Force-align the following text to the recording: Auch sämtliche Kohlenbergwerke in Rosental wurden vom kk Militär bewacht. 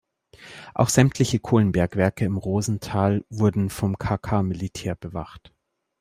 Auch 0.73 0.89
sämtliche 0.89 1.37
Kohlenbergwerke 1.37 2.25
in 2.25 2.35
Rosental 2.35 3.23
wurden 3.29 3.69
vom 3.69 3.99
kk 3.99 4.41
Militär 4.41 4.95
bewacht. 4.95 5.53